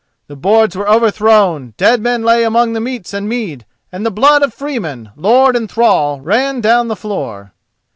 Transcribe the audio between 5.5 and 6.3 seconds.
and thrall